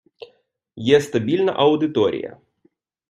[0.75, 2.37] Є стабільна аудиторія.